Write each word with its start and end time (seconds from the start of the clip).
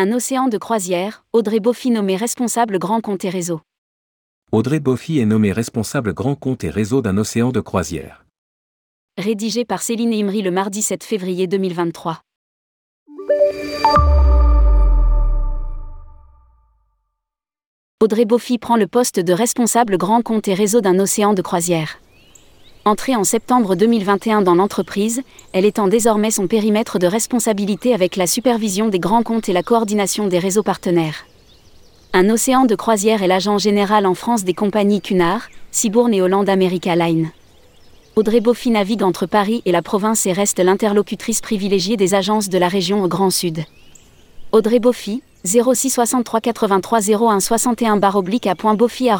Un 0.00 0.12
océan 0.12 0.46
de 0.46 0.58
croisière, 0.58 1.24
Audrey 1.32 1.58
Boffy 1.58 1.90
nommée 1.90 2.14
responsable 2.14 2.78
grand 2.78 3.00
compte 3.00 3.24
et 3.24 3.30
réseau. 3.30 3.62
Audrey 4.52 4.78
Boffy 4.78 5.18
est 5.18 5.24
nommée 5.24 5.50
responsable 5.50 6.14
grand 6.14 6.36
compte 6.36 6.62
et 6.62 6.70
réseau 6.70 7.02
d'un 7.02 7.18
océan 7.18 7.50
de 7.50 7.58
croisière. 7.58 8.24
Rédigé 9.16 9.64
par 9.64 9.82
Céline 9.82 10.14
Imri 10.14 10.42
le 10.42 10.52
mardi 10.52 10.82
7 10.82 11.02
février 11.02 11.48
2023. 11.48 12.22
Audrey 18.00 18.24
Boffy 18.24 18.58
prend 18.58 18.76
le 18.76 18.86
poste 18.86 19.18
de 19.18 19.32
responsable 19.32 19.98
grand 19.98 20.22
compte 20.22 20.46
et 20.46 20.54
réseau 20.54 20.80
d'un 20.80 21.00
océan 21.00 21.34
de 21.34 21.42
croisière. 21.42 21.98
Entrée 22.88 23.16
en 23.16 23.24
septembre 23.24 23.74
2021 23.74 24.40
dans 24.40 24.54
l'entreprise, 24.54 25.20
elle 25.52 25.66
étend 25.66 25.88
désormais 25.88 26.30
son 26.30 26.46
périmètre 26.46 26.98
de 26.98 27.06
responsabilité 27.06 27.92
avec 27.92 28.16
la 28.16 28.26
supervision 28.26 28.88
des 28.88 28.98
grands 28.98 29.22
comptes 29.22 29.50
et 29.50 29.52
la 29.52 29.62
coordination 29.62 30.26
des 30.26 30.38
réseaux 30.38 30.62
partenaires. 30.62 31.26
Un 32.14 32.30
océan 32.30 32.64
de 32.64 32.74
croisière 32.74 33.22
est 33.22 33.26
l'agent 33.26 33.58
général 33.58 34.06
en 34.06 34.14
France 34.14 34.42
des 34.42 34.54
compagnies 34.54 35.02
Cunard, 35.02 35.50
Cibourne 35.70 36.14
et 36.14 36.22
Hollande 36.22 36.48
America 36.48 36.96
Line. 36.96 37.30
Audrey 38.16 38.40
Boffy 38.40 38.70
navigue 38.70 39.02
entre 39.02 39.26
Paris 39.26 39.60
et 39.66 39.72
la 39.72 39.82
province 39.82 40.24
et 40.24 40.32
reste 40.32 40.58
l'interlocutrice 40.58 41.42
privilégiée 41.42 41.98
des 41.98 42.14
agences 42.14 42.48
de 42.48 42.56
la 42.56 42.68
région 42.68 43.04
au 43.04 43.08
Grand 43.08 43.28
Sud. 43.28 43.64
Audrey 44.52 44.78
Boffy, 44.78 45.22
06 45.44 45.90
63 45.90 46.40
83 46.40 47.10
01 47.10 47.40
61 47.40 47.98
barre 47.98 48.16
oblique 48.16 48.46
à 48.46 48.54
point 48.54 48.72
boffy 48.72 49.10